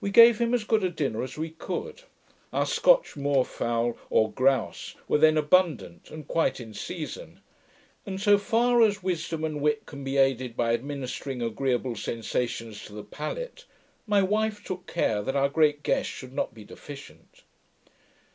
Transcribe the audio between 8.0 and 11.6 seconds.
and, so far as wisdom and wit can be aided by administering